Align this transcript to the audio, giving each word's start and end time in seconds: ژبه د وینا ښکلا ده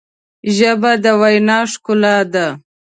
ژبه 0.55 0.91
د 1.03 1.05
وینا 1.21 1.59
ښکلا 1.71 2.17
ده 2.33 2.45